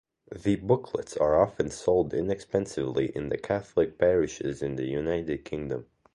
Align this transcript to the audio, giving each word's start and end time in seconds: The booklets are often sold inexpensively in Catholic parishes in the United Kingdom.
The 0.35 0.55
booklets 0.55 1.15
are 1.15 1.39
often 1.39 1.69
sold 1.69 2.11
inexpensively 2.11 3.11
in 3.15 3.29
Catholic 3.29 3.99
parishes 3.99 4.63
in 4.63 4.75
the 4.75 4.87
United 4.87 5.45
Kingdom. 5.45 5.85